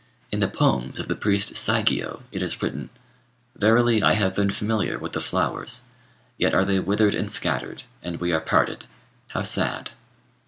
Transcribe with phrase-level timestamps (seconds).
[0.31, 2.89] In the poems of the priest Saigiyo it is written,
[3.55, 5.83] 'Verily I have been familiar with the flowers;
[6.39, 8.85] yet are they withered and scattered, and we are parted.
[9.27, 9.91] How sad!'